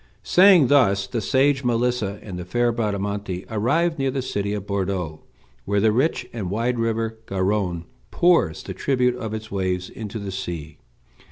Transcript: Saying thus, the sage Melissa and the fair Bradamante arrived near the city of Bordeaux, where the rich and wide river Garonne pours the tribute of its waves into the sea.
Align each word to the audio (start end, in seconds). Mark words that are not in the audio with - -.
Saying 0.23 0.65
thus, 0.65 1.05
the 1.05 1.21
sage 1.21 1.63
Melissa 1.63 2.19
and 2.23 2.39
the 2.39 2.43
fair 2.43 2.71
Bradamante 2.71 3.45
arrived 3.51 3.99
near 3.99 4.09
the 4.09 4.23
city 4.23 4.51
of 4.51 4.65
Bordeaux, 4.65 5.21
where 5.65 5.79
the 5.79 5.91
rich 5.91 6.27
and 6.33 6.49
wide 6.49 6.79
river 6.79 7.19
Garonne 7.27 7.83
pours 8.09 8.63
the 8.63 8.73
tribute 8.73 9.15
of 9.15 9.35
its 9.35 9.51
waves 9.51 9.91
into 9.91 10.17
the 10.17 10.31
sea. 10.31 10.79